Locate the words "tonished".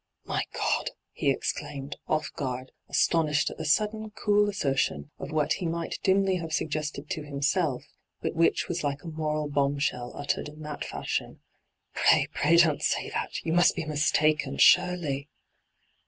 3.07-3.51